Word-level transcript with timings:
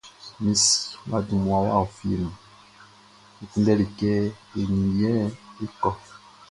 Mi 0.41 0.51
si 0.63 0.77
wʼa 1.09 1.17
dun 1.27 1.39
mmua 1.41 1.57
wʼa 1.65 1.73
ɔ 1.81 1.83
fieʼn 1.95 2.19
nun 2.21 2.35
N 3.39 3.43
kunndɛli 3.49 3.85
kɛ 3.99 4.11
e 4.59 4.61
nin 4.71 4.99
i 5.05 5.05
é 5.63 5.65
kɔ́. 5.81 5.93